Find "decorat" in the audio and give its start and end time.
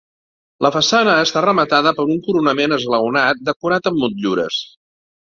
3.51-3.91